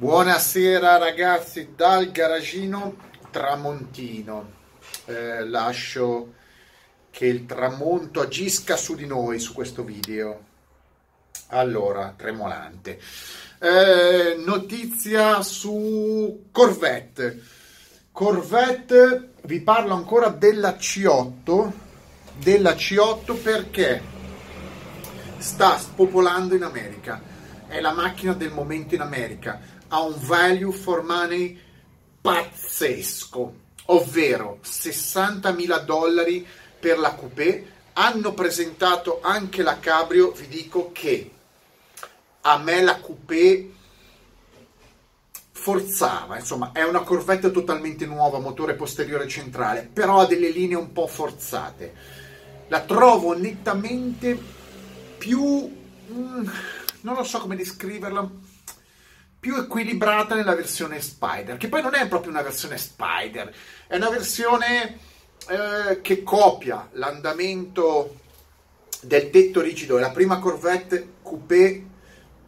[0.00, 2.94] Buonasera ragazzi dal garagino
[3.32, 4.52] tramontino.
[5.06, 6.34] Eh, lascio
[7.10, 10.40] che il tramonto agisca su di noi su questo video.
[11.48, 13.00] Allora, tremolante.
[13.58, 17.42] Eh, notizia su Corvette.
[18.12, 21.72] Corvette, vi parlo ancora della C8,
[22.36, 24.00] della C8 perché
[25.38, 27.20] sta spopolando in America.
[27.66, 31.58] È la macchina del momento in America ha un value for money
[32.20, 33.54] pazzesco,
[33.86, 36.46] ovvero 60.000 dollari
[36.78, 37.76] per la coupé.
[37.94, 41.30] Hanno presentato anche la Cabrio, vi dico che
[42.42, 43.72] a me la coupé
[45.50, 50.92] forzava, insomma è una Corvette totalmente nuova, motore posteriore centrale, però ha delle linee un
[50.92, 51.94] po' forzate.
[52.68, 54.38] La trovo nettamente
[55.18, 55.76] più...
[56.12, 56.48] Mm,
[57.00, 58.30] non lo so come descriverla,
[59.40, 63.54] più equilibrata nella versione Spider, che poi non è proprio una versione Spider,
[63.86, 64.98] è una versione
[65.48, 68.16] eh, che copia l'andamento
[69.02, 71.84] del tetto rigido, è la prima Corvette coupé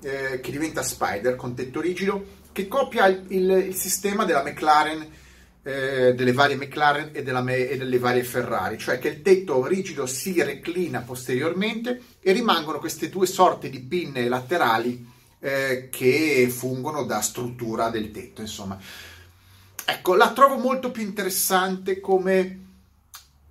[0.00, 5.10] eh, che diventa Spider con tetto rigido, che copia il, il, il sistema della McLaren,
[5.64, 10.06] eh, delle varie McLaren e, della, e delle varie Ferrari, cioè che il tetto rigido
[10.06, 15.14] si reclina posteriormente e rimangono queste due sorte di pinne laterali
[15.46, 18.76] eh, che fungono da struttura del tetto, insomma.
[19.84, 22.64] Ecco, la trovo molto più interessante come,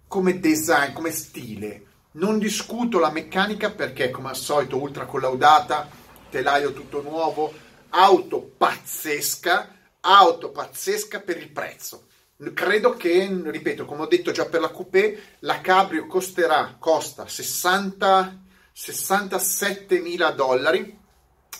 [0.05, 1.83] come design, come stile.
[2.11, 5.87] Non discuto la meccanica perché, come al solito, ultra collaudata,
[6.29, 7.53] telaio tutto nuovo,
[7.89, 9.69] auto pazzesca,
[10.01, 12.07] auto pazzesca per il prezzo.
[12.53, 18.37] Credo che, ripeto, come ho detto già per la coupé, la Cabrio costerà, costa 60,
[18.73, 21.03] 67 mila dollari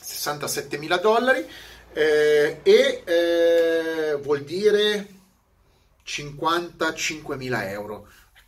[0.06, 1.46] 67 mila dollari
[1.94, 5.08] eh, e eh, vuol dire
[6.04, 8.08] 55 mila euro.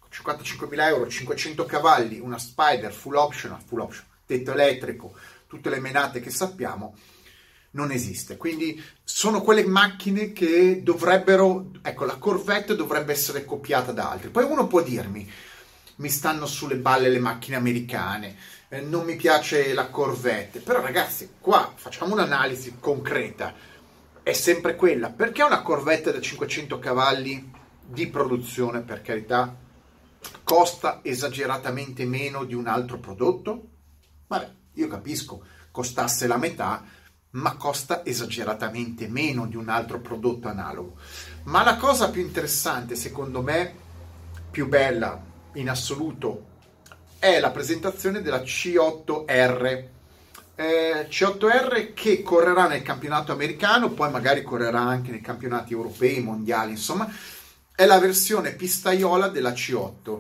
[0.10, 5.14] 55 ecco, mila euro, 500 cavalli, una Spider full option, full option, tetto elettrico,
[5.48, 6.96] tutte le menate che sappiamo,
[7.72, 8.38] non esiste.
[8.38, 14.30] Quindi sono quelle macchine che dovrebbero, ecco, la Corvette dovrebbe essere copiata da altri.
[14.30, 15.30] Poi uno può dirmi,
[15.98, 18.36] mi stanno sulle balle le macchine americane,
[18.70, 23.54] eh, non mi piace la Corvette, però ragazzi, qua facciamo un'analisi concreta,
[24.24, 27.52] è sempre quella, perché una Corvette da 500 cavalli
[27.86, 29.56] di produzione, per carità,
[30.44, 33.70] costa esageratamente meno di un altro prodotto?
[34.28, 36.84] Vabbè, io capisco, costasse la metà,
[37.32, 40.98] ma costa esageratamente meno di un altro prodotto analogo.
[41.44, 43.74] Ma la cosa più interessante, secondo me,
[44.52, 45.24] più bella
[45.54, 46.56] in assoluto
[47.20, 49.86] è la presentazione della C8R.
[50.56, 56.72] Eh, C8R che correrà nel campionato americano, poi magari correrà anche nei campionati europei, mondiali,
[56.72, 57.08] insomma,
[57.76, 60.20] è la versione pistaiola della C8.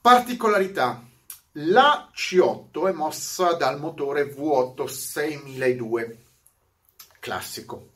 [0.00, 1.02] Particolarità,
[1.58, 6.18] la C8 è mossa dal motore V8 6002
[7.24, 7.92] classico,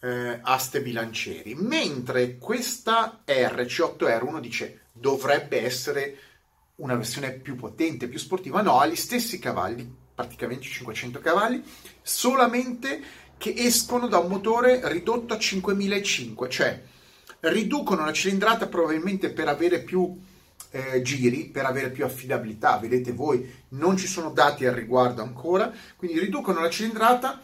[0.00, 6.18] eh, aste bilancieri, mentre questa R, C8R, uno dice dovrebbe essere
[6.78, 11.62] una versione più potente, più sportiva, no, ha gli stessi cavalli, praticamente 500 cavalli,
[12.02, 13.02] solamente
[13.36, 16.82] che escono da un motore ridotto a 5005, cioè
[17.40, 20.18] riducono la cilindrata probabilmente per avere più
[20.70, 25.72] eh, giri, per avere più affidabilità, vedete voi, non ci sono dati al riguardo ancora,
[25.96, 27.40] quindi riducono la cilindrata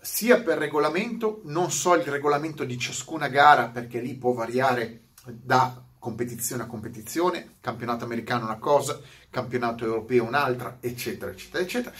[0.00, 5.90] sia per regolamento, non so il regolamento di ciascuna gara perché lì può variare da
[6.02, 11.94] competizione a competizione, campionato americano una cosa, campionato europeo un'altra, eccetera, eccetera, eccetera.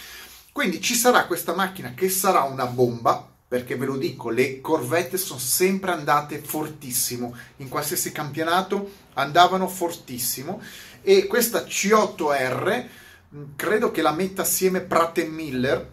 [0.51, 5.17] Quindi ci sarà questa macchina che sarà una bomba, perché ve lo dico, le Corvette
[5.17, 10.61] sono sempre andate fortissimo, in qualsiasi campionato andavano fortissimo
[11.01, 12.87] e questa C8R
[13.55, 15.89] credo che la metta assieme Pratt Miller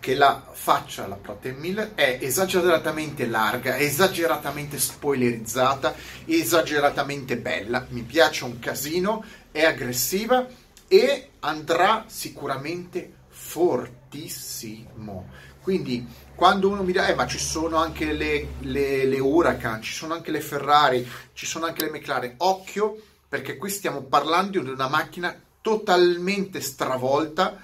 [0.00, 5.94] che la faccia, la Pratt Miller, è esageratamente larga, esageratamente spoilerizzata,
[6.24, 10.46] esageratamente bella, mi piace un casino, è aggressiva
[10.86, 15.28] e andrà sicuramente fortissimo.
[15.60, 19.92] Quindi quando uno mi dice, eh, ma ci sono anche le, le, le Huracan, ci
[19.92, 24.70] sono anche le Ferrari, ci sono anche le McLaren, occhio perché qui stiamo parlando di
[24.70, 27.60] una macchina totalmente stravolta,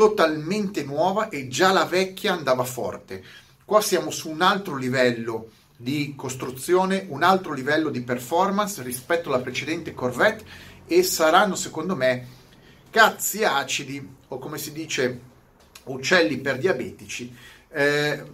[0.00, 3.22] totalmente nuova e già la vecchia andava forte.
[3.66, 9.40] Qua siamo su un altro livello di costruzione, un altro livello di performance rispetto alla
[9.42, 10.44] precedente Corvette
[10.86, 12.26] e saranno secondo me
[12.88, 15.20] cazzi acidi o come si dice
[15.84, 17.36] uccelli per diabetici
[17.70, 18.24] eh,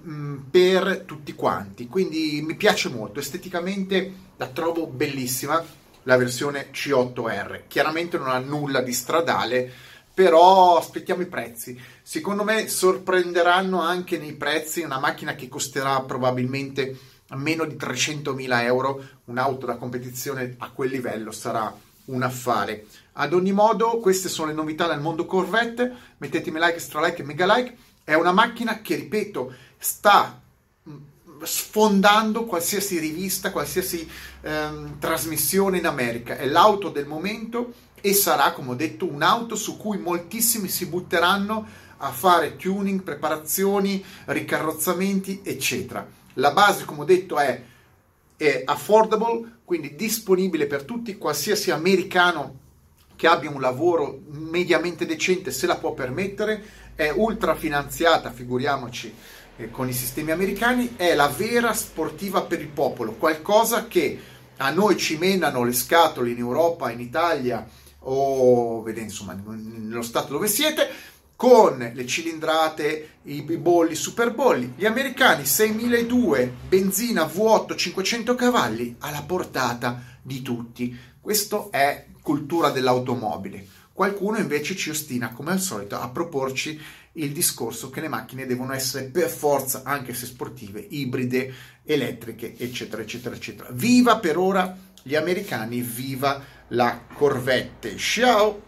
[0.48, 1.88] per tutti quanti.
[1.88, 5.64] Quindi mi piace molto, esteticamente la trovo bellissima
[6.04, 7.62] la versione C8R.
[7.66, 11.78] Chiaramente non ha nulla di stradale, però aspettiamo i prezzi.
[12.00, 16.98] Secondo me sorprenderanno anche nei prezzi una macchina che costerà probabilmente
[17.34, 21.70] meno di 300.000 euro, un'auto da competizione a quel livello sarà
[22.06, 22.86] un affare.
[23.12, 25.94] Ad ogni modo, queste sono le novità del mondo Corvette.
[26.16, 27.76] Mettetemi like, stra like e mega like.
[28.02, 30.40] È una macchina che, ripeto, sta
[31.42, 34.08] sfondando qualsiasi rivista, qualsiasi
[34.42, 36.36] ehm, trasmissione in America.
[36.36, 41.66] È l'auto del momento e sarà, come ho detto, un'auto su cui moltissimi si butteranno
[41.98, 46.06] a fare tuning, preparazioni, ricarrozzamenti, eccetera.
[46.34, 47.62] La base, come ho detto, è,
[48.36, 52.64] è affordable, quindi disponibile per tutti, qualsiasi americano
[53.16, 59.12] che abbia un lavoro mediamente decente se la può permettere, è ultra finanziata, figuriamoci,
[59.56, 64.20] eh, con i sistemi americani, è la vera sportiva per il popolo, qualcosa che
[64.58, 67.66] a noi ci menano le scatole in Europa, in Italia
[68.00, 70.88] o vedete, insomma, nello stato dove siete,
[71.36, 74.72] con le cilindrate, i bolli, i super bolli.
[74.76, 80.96] Gli americani 6002, benzina V8 500 cavalli alla portata di tutti.
[81.20, 83.66] Questo è cultura dell'automobile.
[83.96, 86.78] Qualcuno invece ci ostina, come al solito, a proporci
[87.12, 91.50] il discorso che le macchine devono essere per forza, anche se sportive, ibride,
[91.82, 93.70] elettriche, eccetera, eccetera, eccetera.
[93.72, 97.96] Viva per ora gli americani, viva la Corvette.
[97.96, 98.65] Ciao!